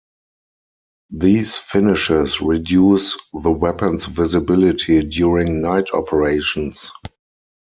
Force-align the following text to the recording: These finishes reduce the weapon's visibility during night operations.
These 1.11 1.57
finishes 1.59 2.41
reduce 2.41 3.15
the 3.39 3.51
weapon's 3.51 4.07
visibility 4.07 5.03
during 5.03 5.61
night 5.61 5.91
operations. 5.93 6.91